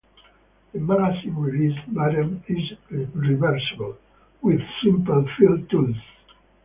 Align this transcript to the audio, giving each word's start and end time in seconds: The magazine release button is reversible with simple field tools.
The 0.73 0.79
magazine 0.79 1.35
release 1.35 1.77
button 1.89 2.43
is 2.47 2.71
reversible 3.19 3.97
with 4.41 4.59
simple 4.83 5.29
field 5.37 5.69
tools. 5.69 5.95